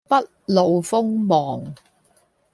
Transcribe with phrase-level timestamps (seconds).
[0.07, 0.15] 不
[0.47, 1.75] 露鋒芒